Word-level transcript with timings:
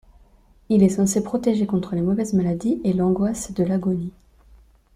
Il 0.69 0.81
est 0.81 0.89
censé 0.89 1.21
protéger 1.23 1.67
contre 1.67 1.93
les 1.93 2.01
mauvaises 2.01 2.33
maladies 2.33 2.81
et 2.83 2.91
l'angoisse 2.91 3.53
de 3.53 3.63
l'agonie. 3.63 4.11